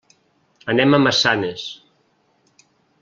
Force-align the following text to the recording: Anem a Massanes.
Anem 0.73 0.97
a 0.97 0.99
Massanes. 1.07 1.67